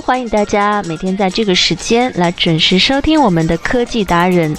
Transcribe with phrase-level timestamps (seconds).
[0.00, 4.56] 欢迎大家每天在这个时间来准时收听我们的科技达人。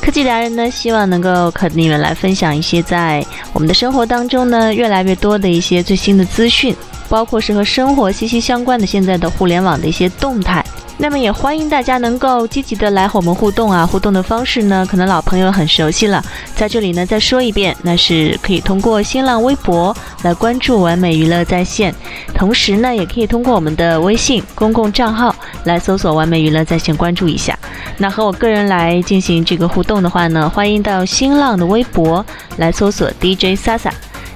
[0.00, 6.74] 科技达人呢，希望能够和你们来分享一些在我们的生活当中呢越来越多的一些最新的资讯，
[7.08, 10.61] 包括是和生活息息相关的现在的互联网的一些动态。
[11.02, 13.84] 那么也欢迎大家能够积极的来和我们互动啊！
[13.84, 16.24] 互动的方式呢，可能老朋友很熟悉了，
[16.54, 21.92] 在这里呢再说一遍，那是可以通过新浪微博来关注完美娱乐在线，
[22.36, 27.58] 同时呢也可以通过我们的微信公共账号来搜索完美娱乐在线关注一下。
[27.98, 32.24] 那和我个人来进行这个互动的话呢，欢迎到新浪的微博
[32.58, 33.90] 来搜索 DJ Sasa。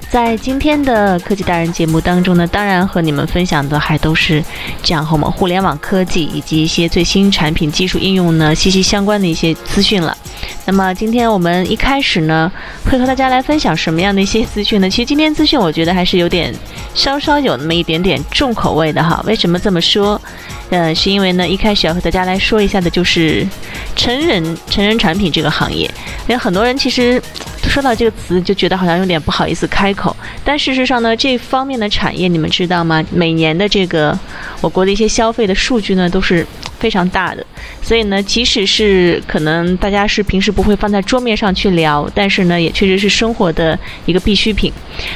[0.09, 4.41] 在今天的科技达人节目当中呢，当然和你们分享的还都是
[4.81, 10.17] 这样和我们互联网科技以及一些最新产品技术应用呢息息相关的一些资讯了。
[10.65, 12.49] 那么今天我们一开始呢，
[12.89, 14.89] 会和大家来分享什么样的一些资讯呢？
[14.89, 16.53] 其实今天资讯我觉得还是有点
[16.95, 19.21] 稍稍有那么一点点重口味的哈。
[19.27, 20.19] 为什么这么说？
[20.69, 23.45] 呃，是因为呢，一开始要和大家来说一下的就是
[23.95, 25.85] 成人成人产品这个行业，
[26.27, 27.21] 因为很多人其实。
[27.67, 30.15] 说到这个词，就觉得好像有点不好意思开口。
[30.43, 33.03] 但事实上呢，这方面的产业，你们知道吗？
[33.11, 34.17] 每年的这个
[34.61, 36.45] 我国的一些消费的数据呢，都是
[36.79, 37.45] 非常大的。
[37.81, 44.71] 所以呢，即使是可能大家是平时不会放在桌面上去聊，但是呢，也确实是生活的一个必需品。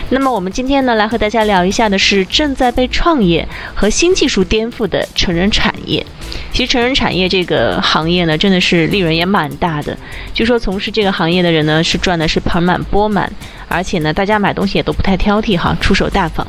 [0.09, 6.05] 那么我们今天呢，来和大家聊一下的是正在被创业和新技术颠覆的成人产业。
[6.52, 9.97] 其实成人产业这个行业呢，真的是利润也蛮大的。
[10.34, 13.31] 据说从事这个行业的人呢，是赚的是盆满钵满，
[13.68, 16.46] 而且呢，大家买东西也都不太挑剔哈，出手大方。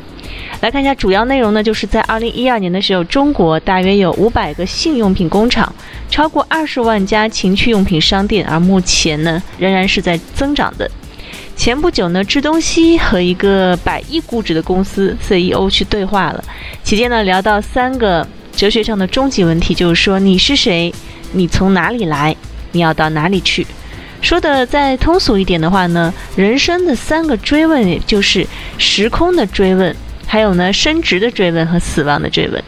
[0.61, 5.73] 来看一下主要内容呢，就是在二零一二年的时候，中国大约有五百个性用品工厂，
[6.09, 10.89] 超过二十万家情趣用品商店，而目前呢，仍然是在增长的。
[11.55, 16.43] 前不久呢，志东西和一个百亿估值的公司 CEO 去对话了，
[16.83, 18.27] 期间呢，聊到三个。
[18.55, 20.93] 哲学上的终极问题就是说，你是谁？
[21.31, 22.35] 你从哪里来？
[22.71, 23.65] 你要到哪里去？
[24.21, 28.47] 说的再通俗一点的话呢，人生的三个追问，就是
[28.77, 29.93] 时空的追问，
[30.25, 32.63] 还有呢生殖的追问和死亡的追问。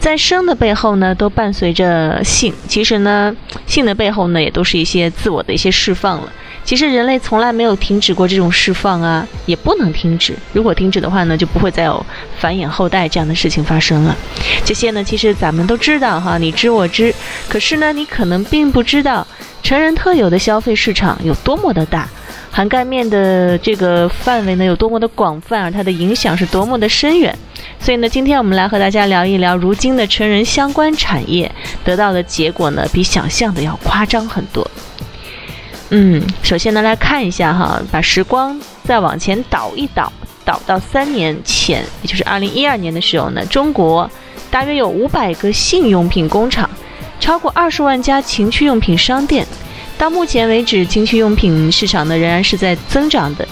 [0.00, 2.52] 在生的背后呢，都伴随着性。
[2.66, 6.32] 其实呢，性的背后呢，也都是一些自我的一些释放了。
[6.64, 10.34] 其实人类从来没有停止过这种释放啊，也不能停止。
[10.52, 12.04] 如果停止的话呢，就不会再有
[12.38, 14.16] 繁衍后代这样的事情发生了。
[14.64, 17.14] 这些呢，其实咱们都知道哈，你知我知。
[17.48, 19.26] 可是呢，你可能并不知道，
[19.62, 22.08] 成人特有的消费市场有多么的大，
[22.50, 27.36] 涵盖面的这个范围呢有多么的广泛，而它的影响是多么的深远。
[27.78, 31.50] 所以呢，今天我们来和大家聊一聊，如今的成人相关产业
[31.84, 34.68] 得到的结果呢，比想象的要夸张很多。
[35.90, 40.12] 嗯，首先呢，来看一下哈，把时光再往前倒一倒，
[40.44, 44.10] 倒到三年前，也就是二零一二年的时候呢，中国
[44.50, 46.68] 大约有五百个性用品工厂，
[47.18, 49.46] 超过二十万家情趣用品商店。
[50.00, 53.46] 到目前为止，情趣用品市场呢仍然是在增长的。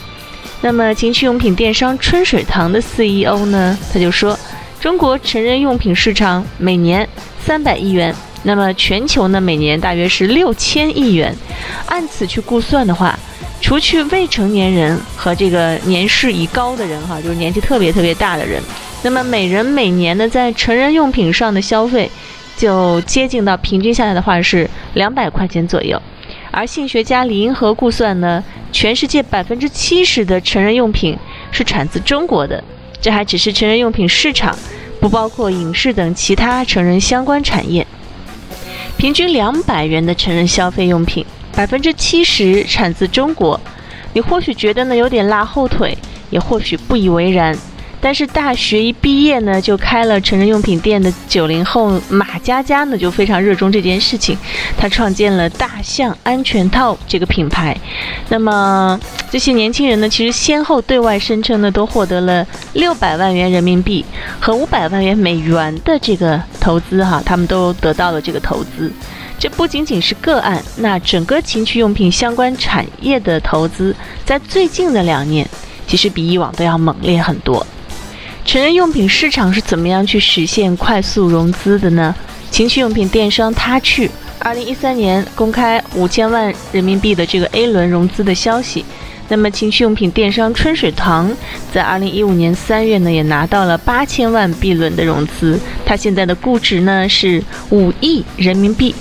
[0.63, 4.35] 那么，情趣用品电商春水堂的 CEO 呢，他就说，
[4.81, 7.07] 中国成人用品市场每年
[7.39, 8.15] 三百亿元。
[8.45, 11.37] 那么全球呢，每年大约是六千亿元，
[11.85, 13.19] 按此去估算的话，
[13.61, 18.63] 除去未成年人和这个年事已高的人哈，就是年纪特别特别大的人，
[19.03, 22.11] 那么每人每年呢在成人用品上的消费，
[22.57, 26.01] 就接近到平均下来的话是两百块钱左右。
[26.51, 28.43] 而性学家李银河估算呢，
[28.73, 31.17] 全世界百分之七十的成人用品
[31.51, 32.63] 是产自中国的，
[33.01, 34.57] 这还只是成人用品市场，
[35.01, 37.87] 不包括影视等其他成人相关产业。
[38.97, 41.25] 平均两百元的成人消费用品，
[41.55, 43.61] 百分之七十产自中国。
[44.15, 45.97] 你或许觉得呢有点拉后腿，
[46.31, 47.57] 也或许不以为然。
[48.01, 54.39] 但是大学一毕业呢，就开了成人用品店的九零后马佳佳呢，就非常热衷这件事情。
[54.77, 57.77] 他创建了大象安全套这个品牌。
[58.29, 58.99] 那么
[59.31, 64.05] 这些年轻人呢，其实先后对外声称呢，都获得了六百万元人民币
[64.41, 68.93] 和五百万元美元的这个投资哈，他们都得到了这个投资。
[69.41, 73.95] 这不仅仅是个案，那整个情趣用品相关产业的投资，
[74.25, 75.49] 在最近的两年，
[75.87, 77.67] 其实比以往都要猛烈很多。
[78.49, 82.15] 成人用品市场是怎么样去实现快速融资的呢？
[82.51, 88.83] 情趣用品电商他去二零一三年公开五千万人民币的这个 A 轮融资的消息。
[89.29, 91.31] 那么情趣用品电商春水堂
[91.71, 98.95] 在二零一五年三月呢，也拿到了八千万 B 轮的融资，它现在的估值呢是五亿人民币。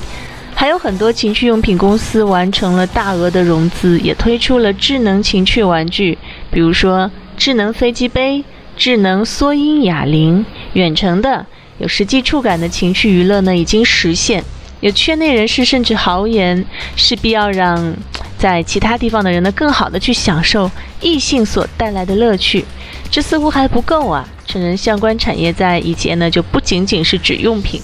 [0.54, 6.18] 还有很多情趣用品公司完成了大额的融资，也推出了智能情趣玩具，
[6.52, 8.44] 比如说智能飞机杯、
[8.78, 11.46] 智能缩音哑铃、远程的
[11.80, 14.44] 有实际触感的情趣娱乐呢，已经实现。
[14.80, 16.64] 有圈内人士甚至豪言，
[16.96, 17.96] 势必要让
[18.38, 20.70] 在其他地方的人呢，更好的去享受
[21.02, 22.64] 异性所带来的乐趣。
[23.10, 24.28] 这似乎还不够啊！
[24.46, 27.82] 成人相关产业在以前呢，就不仅仅是指用品。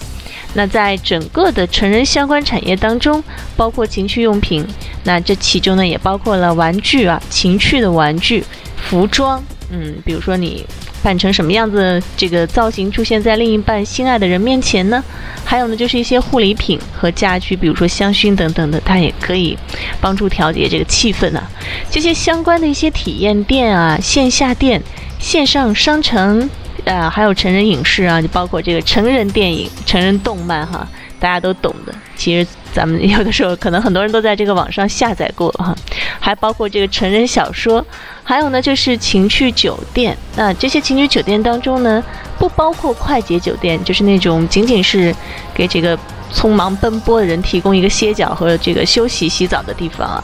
[0.53, 3.23] 那在整个的成人相关产业当中，
[3.57, 4.63] 包括情趣用品，
[5.03, 8.43] 那这其中呢也包括了玩具啊，情趣的玩具、
[8.75, 9.43] 服装，
[9.75, 10.63] 嗯，比如说你
[11.01, 15.03] 扮成什么样子，这个造型出现在另一半心爱的人面前呢？
[15.43, 19.57] 还有呢，就是一些护理品和家居，比如说香薰等等的，它也可以
[19.99, 21.49] 帮助调节这个气氛啊。
[21.89, 24.79] 这些相关的一些体验店啊，线下店、
[25.19, 26.47] 线上商城。
[26.85, 30.85] 啊，还有成人影视啊，就包括这个成人电影、成人动漫哈，
[31.17, 31.95] 大家都懂的。
[32.17, 35.75] 其实咱们有的时候可能很多人都在这个网上下载过哈，
[36.19, 37.85] 还包括这个成人小说，
[38.23, 40.17] 还有呢就是情趣酒店。
[40.35, 42.03] 那这些情趣酒店当中呢，
[42.39, 45.15] 不包括快捷酒店，就是那种仅仅是
[45.53, 45.97] 给这个
[46.33, 50.23] 匆忙奔波的人提供一个歇脚和这个休息洗澡的地方啊。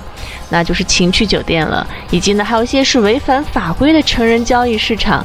[0.52, 5.24] 那就是情趣酒店了，以及呢，还有一些是违反法规的成人交易市场，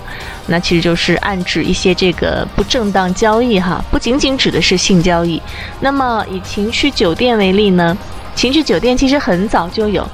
[0.48, 5.40] 那其实就是暗指一些这个不正当交易哈，不仅仅指的是性交易。
[5.80, 7.96] 那么以情趣酒店为例呢，
[8.34, 10.06] 情趣酒店其实很早就有，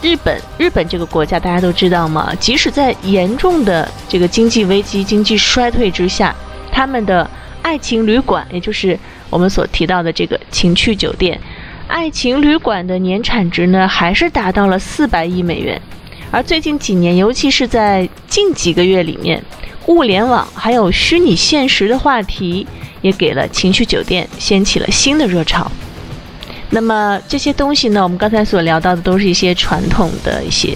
[0.00, 6.32] 日本日本这个国家大家都知道嘛，即使在严重的这个经济危机、经济衰退之下，
[6.70, 7.28] 他们的
[7.62, 8.96] 爱情旅馆，也就是
[9.32, 11.40] 我们所提到的这个情趣酒店。
[11.88, 15.80] 爱情旅馆的年产值呢，还是达到了四百亿美元。
[16.30, 19.42] 而最近几年，尤其是在近几个月里面，
[19.86, 22.66] 物联网还有虚拟现实的话题，
[23.00, 25.70] 也给了情趣酒店掀起了新的热潮。
[26.70, 30.74] 那么这些东西呢，我们刚才所聊到的，都是一些传统的一些，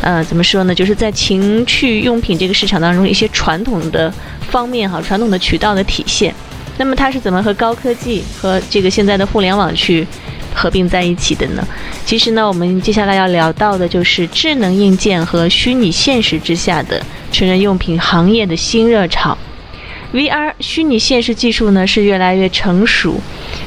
[0.00, 0.74] 呃，怎么说呢？
[0.74, 4.12] 就是在情趣用品这个市场当中，一些传统的
[4.50, 6.32] 方面哈，传统的渠道的体现。
[6.78, 10.06] 那么它是怎么和高科技和这个现在的互联网去？
[10.54, 11.66] 合并在一起的呢？
[12.04, 17.02] 其实呢，我们接下来要聊到的就是智能硬件和虚拟现实之下的
[17.32, 19.36] 成人用品行业的新热潮。
[20.12, 23.18] VR 虚拟现实技术呢是越来越成熟，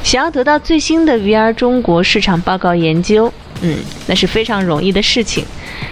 [0.04, 3.32] 想要得到最新的 VR 中国市场报告研究，
[3.62, 5.44] 嗯，那是非常容易的事情。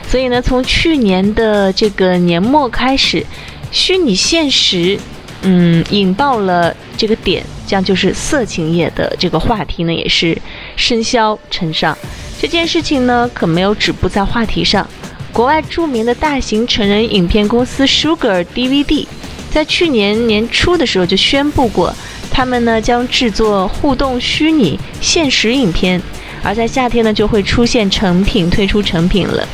[0.07, 3.27] 所以呢，从去年的这个年末开始，
[3.73, 4.97] 虚拟现实。
[5.45, 10.37] 嗯，引爆了这个点，这样就是色情业的这个话题呢，也是
[10.75, 11.97] 声嚣尘上。
[12.41, 14.87] 这件事情呢，可没有止步在话题上。
[15.33, 19.07] 国外著名的大型成人影片公司 Sugar DVD，
[19.51, 21.95] 在去年年初的时候就宣布过，
[22.31, 26.01] 他们呢将制作互动虚拟现实影片，
[26.43, 29.47] 而在夏天呢就会出现成品，推出成品了。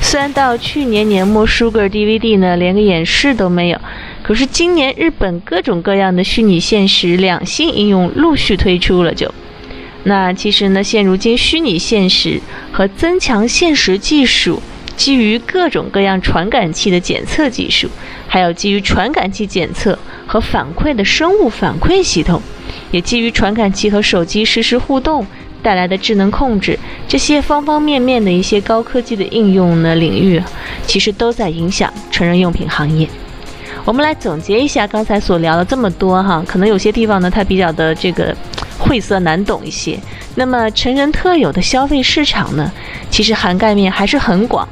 [0.00, 3.78] 虽然到去年年末，Sugar DVD 呢连个演示都没有。
[4.26, 9.32] 可是今年日本各种各样的虚拟现实两性应用陆续推出了，就
[10.02, 12.40] 那其实呢，现如今虚拟现实
[12.72, 14.60] 和增强现实技术，
[14.96, 17.88] 基于各种各样传感器的检测技术，
[18.26, 22.42] 还有基于传感器检测和反馈的生物反馈系统，
[22.90, 25.24] 也基于传感器和手机实时互动
[25.62, 30.42] 带来的智能控制，这些方方面面的一些高科技的应用呢领域，
[30.84, 33.08] 其实都在影响成人用品行业。
[33.86, 38.36] 我们来总结一下刚才所聊的这么多哈，可能有些地方呢它比较的这个
[38.76, 39.96] 晦涩难懂一些。
[40.34, 42.70] 那么成人特有的消费市场呢，
[43.10, 44.68] 其实涵盖面还是很广，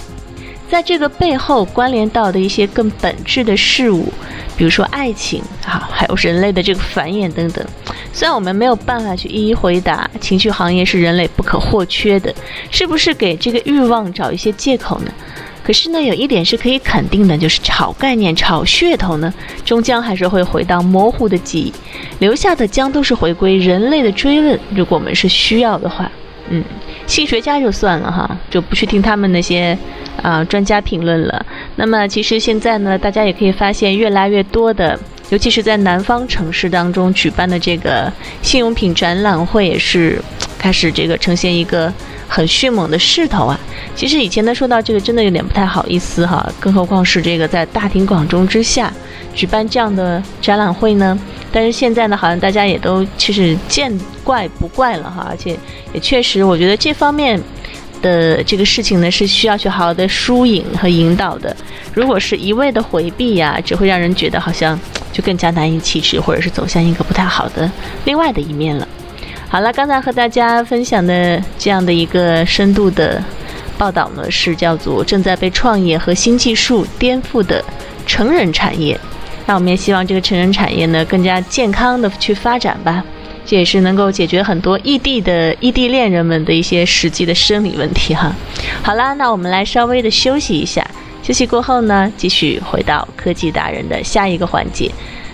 [0.68, 4.12] 在这个背后关联到的一些更本质的事物，
[4.56, 7.64] 比如说爱情啊，还有人类的这个繁衍等等。
[8.12, 12.34] 虽然我们没有办法去一一回答，情绪行业是人类不可或缺的，
[12.68, 15.12] 是不是给这个欲望找一些借口呢？
[15.64, 19.32] 可是呢，有一点是可以肯定的，就是炒概念、炒噱头呢，
[19.64, 21.72] 终将还是会回到模糊的记忆，
[22.18, 24.60] 留下的将都是回归人类的追问。
[24.74, 26.12] 如果我们是需要的话，
[26.50, 26.62] 嗯，
[27.06, 29.76] 性学家就算了哈，就不去听他们那些
[30.22, 31.46] 啊专家评论了。
[31.76, 40.22] 那么其实现在呢，大家也可以发现，越来越多的，尤其是在南方城市当中举办的这个性用品展览会，也是
[40.64, 41.92] 开始这个呈现一个。
[42.26, 43.60] 很迅猛的势头啊！
[43.94, 48.90] 其实以前呢说到这个，真的有点不太好意思哈，更何况是这个在大庭广众之下
[49.34, 51.16] 举办这样的展览会呢？
[51.52, 53.92] 但是现在呢，好像大家也都其实见
[54.24, 55.56] 怪不怪了哈，而且
[55.92, 57.40] 也确实，我觉得这方面
[58.02, 61.54] 的这个事情呢，是需要去好好的疏引和引导的。
[61.92, 64.80] 如果是一味的回避呀，只会让人觉得好像
[65.12, 67.70] 就更加难以启齿，或者是走向一个不太好的
[68.06, 68.88] 另外的一面了。
[69.54, 73.22] 好了，刚才和大家分享的这样的一个深度的。
[73.78, 77.64] 报道呢是叫做正在被创业和新技术颠覆的
[78.04, 78.98] 成人产业，
[79.46, 83.04] 那我们也希望这个成人产业呢更加健康的去发展吧，
[83.46, 88.34] 这也是能够解决很多异地的异地恋人们的一些实际的生理问题哈。
[88.82, 90.84] 好啦，那我们来稍微的休息一下，
[91.22, 94.90] 休息过后呢，继续回到科技达人的下一个环节。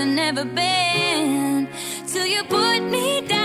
[0.00, 1.66] I've never been
[2.06, 3.37] till you put me down.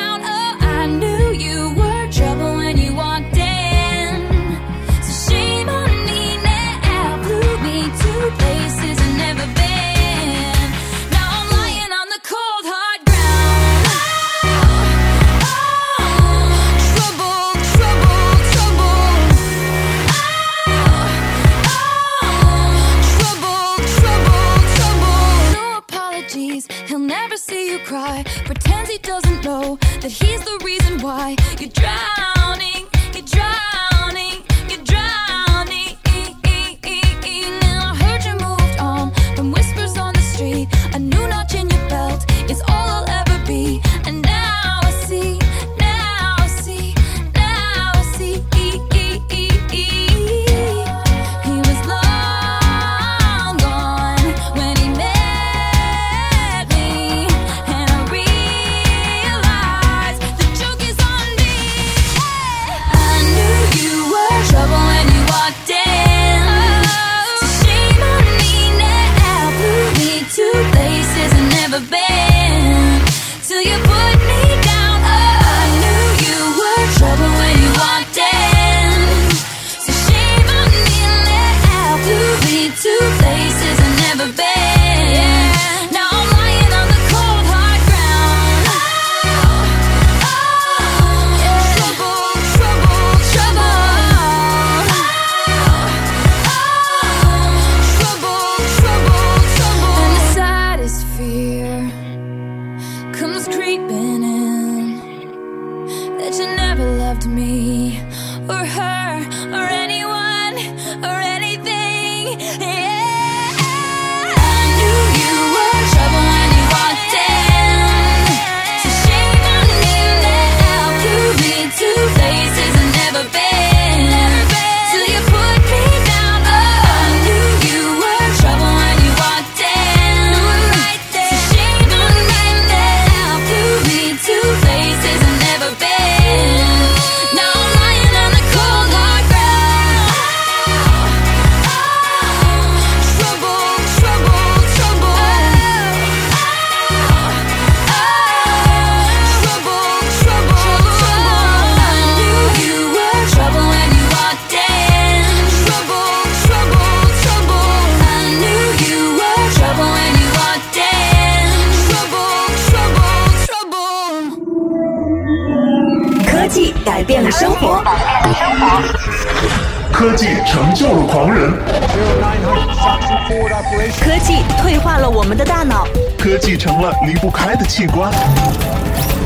[177.05, 178.11] 离不开的器官。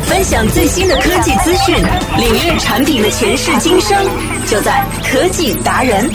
[0.05, 1.75] 分享最新的科技资讯，
[2.17, 3.98] 领略产品的前世今生，
[4.48, 6.10] 就在科技达人。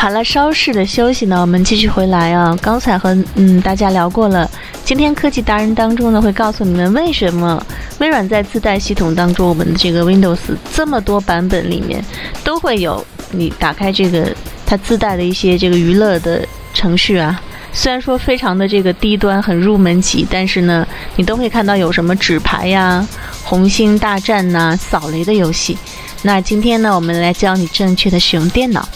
[0.00, 2.56] 好了，稍事的休息呢，我们继续回来啊。
[2.62, 4.50] 刚才和嗯大家聊过了，
[4.82, 7.62] 今天科技达人当中呢，会告诉你们为什么
[7.98, 10.38] 微软在自带系统当中，我们的这个 Windows
[10.72, 12.02] 这么多版本里面
[12.42, 17.38] 都会有你打开这个它自带的一些这个娱乐的程序啊。
[17.74, 23.06] 虽然说非常的这个低端，很入门级，但是呢，你都会看到有什么纸牌呀、
[23.44, 25.76] 红星大战呐、扫雷的游戏。
[26.22, 28.88] 那今天呢，我们来教你正确的使用电脑。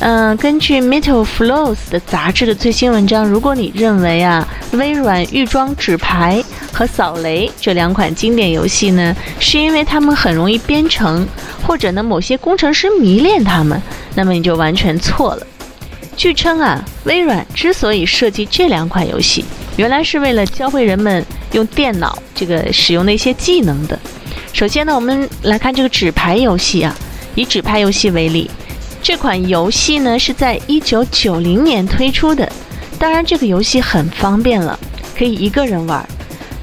[0.00, 6.42] 嗯，根据 Metal Flows 的杂志的最新文章，如果你认为啊，微软预装纸牌
[6.72, 11.28] 和扫雷这两款经典游戏呢，是因为他们很容易编程，
[11.66, 13.80] 或者呢某些工程师迷恋他们，
[14.14, 15.46] 那么你就完全错了。
[16.16, 19.44] 据称啊，微软之所以设计这两款游戏，
[19.76, 23.98] 原来是为了教会人们用电脑这个使用的一些技能的。
[24.54, 26.96] 首先呢，我们来看这个纸牌游戏啊，
[27.34, 28.50] 以纸牌游戏为例。
[29.02, 32.50] 这款游戏呢是在一九九零年推出的，
[32.98, 34.78] 当然这个游戏很方便了，
[35.16, 36.06] 可以一个人玩。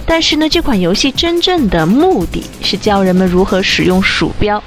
[0.05, 4.63] 但是呢，这款游戏真正的目的是教人们如何使用鼠标。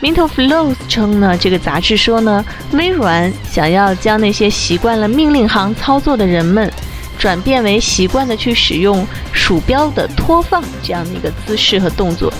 [0.00, 6.72] Mental Flow 称呢，这个杂志说呢，微软想要将那些习惯了命令行操作的人们，
[7.18, 12.32] 转变为习惯的去使用鼠标的拖放这样的一个姿势和动作。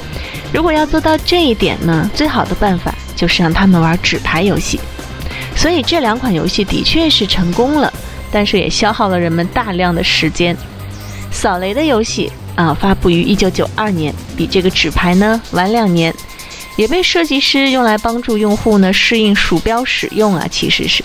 [0.52, 2.94] 如果要做到这一点呢，最好的办法。
[3.20, 4.80] 就是让他们玩纸牌游戏，
[5.54, 7.92] 所以这两款游戏的确是成功了，
[8.32, 10.56] 但是也消耗了人们大量的时间。
[11.30, 16.14] 扫雷的游戏啊，发布于一九九二年，比这个纸牌呢晚两年，
[16.76, 21.04] 也被设计师用来帮助用户呢适应鼠标使用啊，其实是，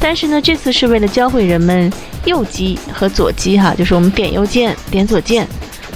[0.00, 1.88] 但是呢，这次是为了教会人们
[2.24, 5.46] 右击和左击哈，就是我们点右键、点左键。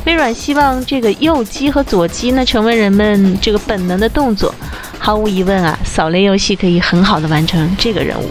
[0.05, 4.55] 微软希望这个右击和左击呢成为人们这个本能的动作。
[5.09, 8.29] 毫无疑问啊，扫雷游戏可以很好的完成这个任务。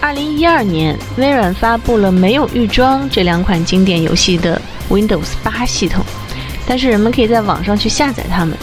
[0.00, 4.58] 二零一二年，微软发布了没有预装这两款经典游戏的
[4.88, 6.02] Windows 八系统，
[6.66, 8.56] 但是人们可以在网上去下载它们。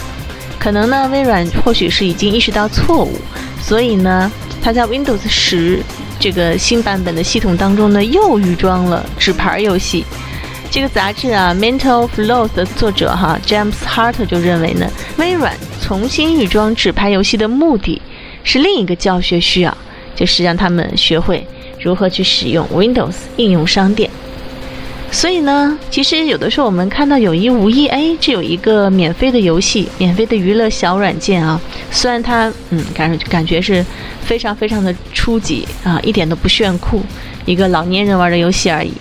[0.57, 3.13] 可能呢，微软或许是已经意识到错误，
[3.61, 5.83] 所以呢，它在 Windows 十
[6.19, 10.03] 这个新版本的系统当中呢，又预装了纸牌游戏。
[10.71, 18.01] 这个杂志啊，《Mental Flows》的作者哈，James Hart 就认为呢，微软重新预装纸牌游戏的目的
[18.45, 19.77] 是另一个教学需要，
[20.15, 21.45] 就是让他们学会
[21.77, 24.09] 如何去使用 Windows 应用商店。
[25.11, 31.59] 所以呢，其实有的时候我们看到有意无意，哎，这有一个免费的游戏，免费的娱乐小软件啊，
[31.91, 33.85] 虽然它嗯感感觉是
[34.21, 37.01] 非常非常的初级啊，一点都不炫酷，
[37.45, 38.93] 一个老年人玩的游戏而已。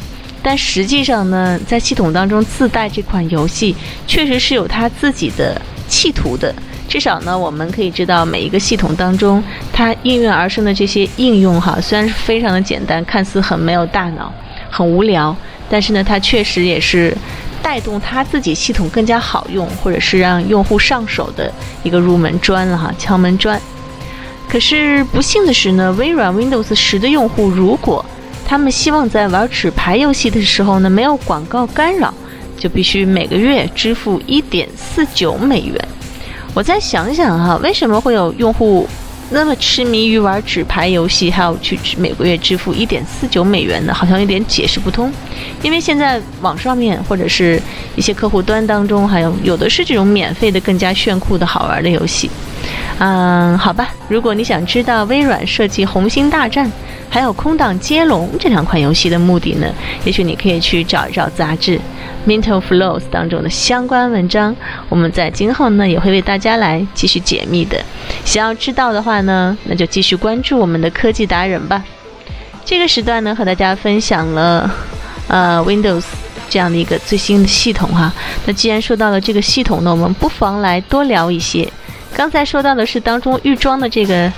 [0.42, 3.76] 但实际上呢，在系统当中自带这款游戏，
[4.08, 6.52] 确实是有它自己的企图的。
[6.92, 14.30] 至少呢，我们可以知道每一个系统当中，它应运而生的这些应用哈，虽然是非常的简单，看似很没有大脑，
[14.70, 15.34] 很无聊，
[15.70, 17.16] 但是呢，它确实也是
[17.62, 21.50] 带动它自己系统更加好用，或者是让用户上手的
[21.82, 23.58] 一个入门砖了哈，敲门砖。
[24.46, 28.04] 可是不幸的是呢，微软 Windows 十的用户如果
[28.46, 32.12] 他们希望在玩纸牌游戏的时候呢，没有广告干扰，
[32.58, 35.88] 就必须每个月支付一点四九美元。
[36.54, 38.86] 我再想想哈，为什么会有用户
[39.30, 43.94] 那么痴迷于玩纸牌游戏，还要去每个月支付一点四九美元呢？
[43.94, 45.10] 好像有点解释不通。
[45.62, 47.60] 因为现在网上面或者是
[47.96, 52.30] 一些客户端当中，还有有的是这种免费的、更加炫酷的好玩的游戏。
[52.98, 56.66] 嗯，好吧，如果你想知道微软设计《红星大战》。
[57.12, 59.66] 还有空档接龙这两款游戏的目的呢？
[60.02, 61.78] 也许你可以去找一找杂志
[62.26, 64.56] 《Mental Flows》当中的相关文章。
[64.88, 67.78] 我们在今后呢也会为大家来继续解密的。
[68.24, 71.84] 想要知道的话呢，那就继续关注我们的科技达人吧。
[72.64, 74.70] 这个时段呢和大家分享了
[75.28, 76.04] 呃 Windows
[76.48, 78.10] 这样的一个最新的系统哈。
[78.46, 81.70] 那既然说到了这个系统呢，我们不妨来多聊一些。
[82.14, 84.32] 刚才说到的是当中预装的这个。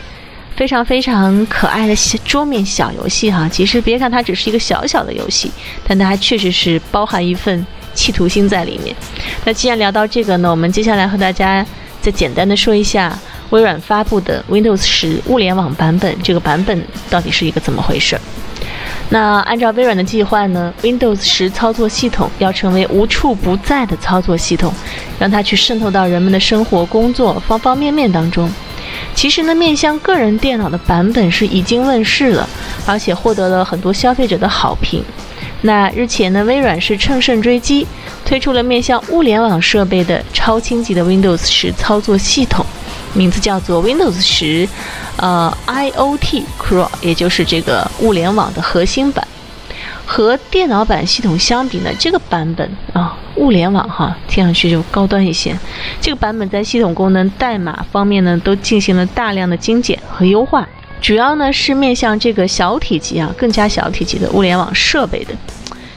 [0.56, 5.50] 非常非常可爱的桌面小游戏哈，其实别看它只是一个小小的游戏，
[5.86, 8.94] 但它确实是包含一份企图心在里面。
[9.44, 11.66] 那既然聊到这个呢，我们接下来和大家
[12.00, 13.18] 再简单的说一下
[13.50, 18.16] 微软发布的 Windows 十物联网版本，这个版本到底是一个怎么回事？
[19.10, 24.72] 那按照微软的计划呢，Windows 十操作系统要成为无处不在的操作系统，
[25.18, 28.50] 让它去渗透到人们的生活、工作方方面面当中。
[29.14, 32.48] 其实呢，面向个人电脑的版本是已经问世了，
[32.86, 35.02] 而且获得了很多消费者的好评。
[35.62, 37.86] 那日前呢，微软是乘胜追击，
[38.24, 42.64] 推出了面向物联网设备的超轻级的 Windows 十操作系统。
[43.14, 44.68] 名字叫做 Windows 十，
[45.16, 49.26] 呃，IOT Core，也就是这个物联网的核心版。
[50.04, 55.56] 和电脑版系统相比呢，这个版本啊，物联网哈，听上去就高端一些。
[56.00, 60.68] 这个版本在系统功能、代码方面呢，都进行了大量的精简和优化，
[61.00, 65.34] 主要呢是面向这个小体积啊，更加小体积的物联网设备的。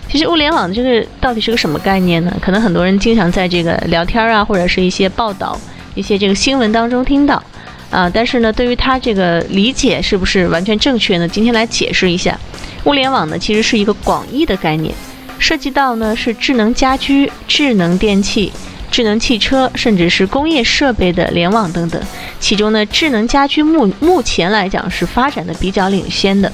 [0.09, 2.33] 其实物联网这个到底是个什么概念呢？
[2.41, 5.59] 可能很多人经常在这个聊天啊，或者是一些报道、
[5.95, 7.43] 一些这个新闻当中听到
[7.91, 11.27] 啊，但是呢，对于它这个理解是不是完全正确呢？
[11.27, 12.39] 今天来解释一下。
[12.85, 14.95] 物联网呢，其实是一个广义的概念，
[15.39, 18.51] 涉及到呢是智能家居、智能电器、
[18.91, 22.01] 智能汽车，甚至是工业设备的联网等等。
[22.39, 26.51] 其中呢，智能家居目目前来讲是发展的比较领先的，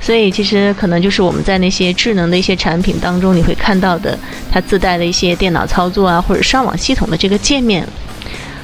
[0.00, 4.18] 所以其实可能就是我们在那些智能的一些产品当中，你会看到的
[4.50, 7.86] 它自带的一些电脑操作啊，或者上网系统的这个界面。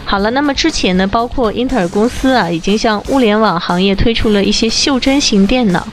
[0.04, 5.86] 好了，那么之前呢，包括英特尔公司啊，已经向物联网行业推出了一些袖珍型电脑。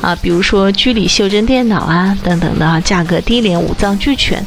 [0.00, 4.44] 啊，比如说居里袖珍电脑啊，等等的啊，价格低廉，五脏俱全。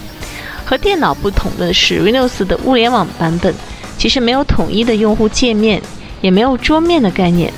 [0.64, 3.54] 和电脑不同的是，Windows 的物联网版本
[3.98, 5.82] 其实没有统一的用户界面，
[6.22, 7.52] 也没有桌面的概念。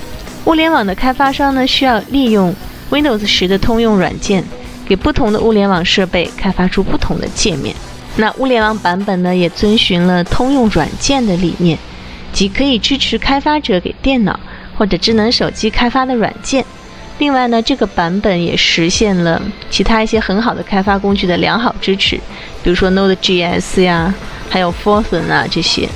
[0.46, 2.56] 物联网的开发商呢，需要利用
[2.90, 4.44] Windows 十的通用软件，
[4.88, 7.76] 给不同的物联网设备开发出不同的界面。
[8.20, 11.78] 那物联网版本呢，也遵循了通用软件的理念，
[12.34, 14.38] 即可以支持开发者给电脑
[14.78, 16.66] 或者智能手机开发的软件。
[17.18, 22.18] 另外呢，这个版本也实现了其他一些很好的开发工具的良好支持，
[22.62, 24.14] 比如说 Node.js 呀，
[24.50, 25.88] 还有 Fortran 啊这些。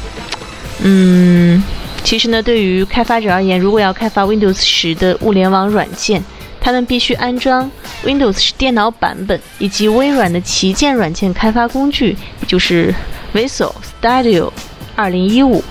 [0.81, 1.61] 嗯，
[2.03, 6.23] 其实呢，对于开发者而言，如果要开发 Windows 十的物联网软件，
[6.59, 7.69] 他们必须安装
[8.03, 12.09] Windows 十电脑版本以及微软的旗舰软件开发工具，
[12.41, 12.93] 也就是
[13.33, 14.51] Visual Studio
[14.97, 15.61] 2015。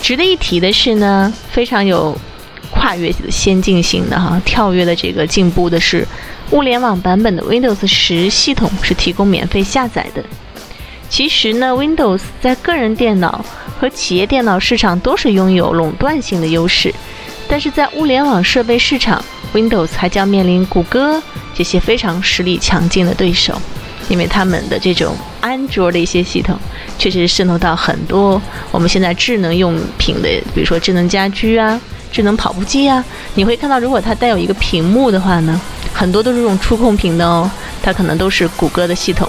[0.00, 2.16] 值得一提的是呢，非常有。
[2.70, 6.06] 跨越的先进性的哈，跳跃的这个进步的是，
[6.50, 10.22] 物联网版本的 Windows 十系统是提供免费下载的。
[11.14, 13.44] 其实呢，Windows 在个人电脑
[13.78, 16.92] 和企业电脑市场都是拥有垄断性的优势，
[17.46, 19.24] 但是在物联网设备市场
[19.54, 21.22] ，Windows 还将面临谷歌
[21.54, 23.56] 这些非常实力强劲的对手，
[24.08, 26.58] 因为他们的这种安卓的一些系统，
[26.98, 31.80] 确实渗透到很多我们现在智能用品的，比如说智能家居啊。
[32.10, 35.60] 智能跑步机啊，你会看到，如果它带有一个屏幕的话呢，
[35.92, 37.48] 很多都是这种触控屏的哦，
[37.82, 39.28] 它可能都是谷歌的系统。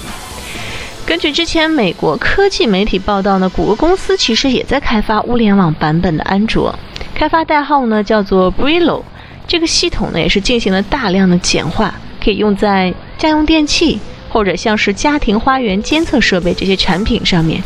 [1.05, 6.77] 根据之前美国科技媒体报道呢，谷歌公司其实也在开发物联网版本的安卓，
[7.13, 9.03] 开发代号呢叫做 Brillo。
[9.47, 17.63] 这个系统呢也是进行了大量的简化，可以用在家用电器或者像是家庭花园监测设备这些产品上面。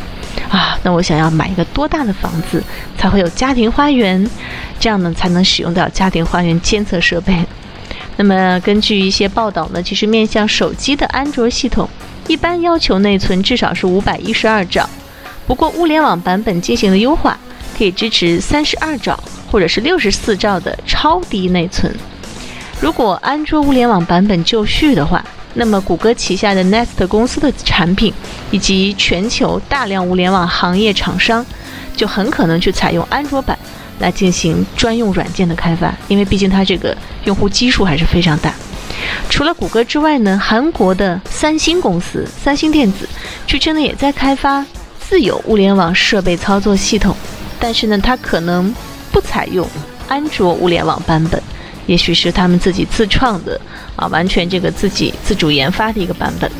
[0.50, 2.62] 啊，那我想要买一个多大的房子
[2.98, 4.30] 才会有家庭花园？
[4.78, 7.34] 这样呢才能使用到家庭花园监测设备。
[8.18, 11.90] 那么根据一些报道呢，其实面向手机的安卓系统
[12.30, 14.88] 一般要求内存至少是五百一十二兆，
[15.48, 17.36] 不过物联网版本进行了优化，
[17.76, 19.20] 可以支持三十二兆
[19.52, 21.92] 或者是六十四兆的超低内存。
[22.80, 28.14] 如果安卓物联网版本就绪的话，那么，谷歌旗下的 Nest 公司的产品，
[28.52, 31.44] 以及全球大量物联网行业厂商，
[31.96, 33.58] 就很可能去采用安卓版
[33.98, 38.54] 来进行专用软件的开发，因为毕竟它这个用户基数还是非常大。
[39.30, 43.08] 除了谷歌之外呢，韩国的三星公司三星电子，
[43.48, 44.66] 据称呢也在开发
[45.00, 47.16] 自有物联网设备操作系统，
[47.60, 48.74] 但是呢，它可能
[49.12, 49.68] 不采用
[50.08, 51.42] 安卓物联网版本。
[51.86, 53.60] 也许是他们自己自创的
[53.96, 56.52] 啊，完全这个自己自主研发的一个版本。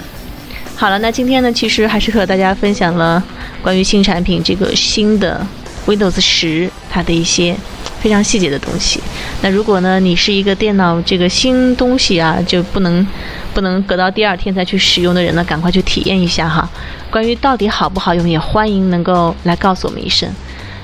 [0.76, 3.24] 好了，那今天呢，其实还是和大家分享了
[3.62, 5.46] 关于新产品这个新的
[5.86, 7.56] Windows 十它的一些
[8.00, 9.00] 非常细节的东西。
[9.42, 13.06] 那如果呢，你是一个电脑这个新东西啊，就不能
[13.54, 16.70] 不能隔到第二天再去使用的人呢，赶快去体验一下哈。
[17.12, 20.30] 关于到底好不好用，也欢迎能够来告诉我们一声。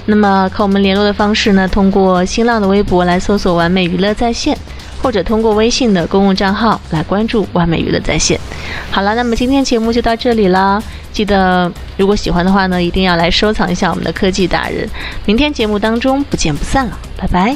[0.07, 1.67] 那么和我们联络的方式呢？
[1.67, 4.55] 通过新浪的微博来搜索“完美娱乐在线”，
[5.05, 8.39] 或者通过微信的公共账号来关注“完美娱乐在线”。
[8.89, 10.81] 好了，那么今天节目就到这里了。
[11.13, 14.89] 记得如果喜欢的话呢，一定要来收藏一下我们的科技达人。
[15.27, 17.55] 明天节目当中不见不散了，拜拜。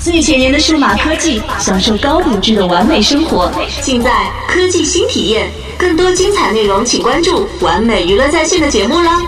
[0.00, 3.48] 最前沿的数码科技，享受高品质的完美生活，
[3.80, 4.10] 尽在
[4.48, 5.48] 科技新体验。
[5.78, 9.20] 更多精彩内容，请关注“完美娱乐在线”的节目啦。